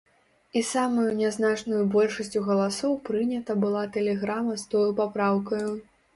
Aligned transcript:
І 0.59 0.61
самаю 0.69 1.03
нязначнаю 1.19 1.81
большасцю 1.97 2.41
галасоў 2.47 2.97
прынята 3.11 3.59
была 3.67 3.85
тэлеграма 4.01 4.59
з 4.65 4.69
тою 4.75 4.89
папраўкаю. 5.03 5.71